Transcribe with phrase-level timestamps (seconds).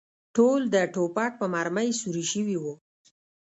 [0.35, 2.65] ټول د ټوپک په مرمۍ سوري شوي و.